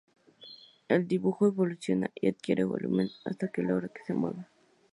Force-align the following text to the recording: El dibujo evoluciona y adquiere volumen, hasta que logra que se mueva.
El 0.87 1.07
dibujo 1.07 1.45
evoluciona 1.47 2.09
y 2.15 2.27
adquiere 2.27 2.63
volumen, 2.63 3.11
hasta 3.23 3.49
que 3.49 3.61
logra 3.61 3.87
que 3.89 4.01
se 4.03 4.15
mueva. 4.15 4.49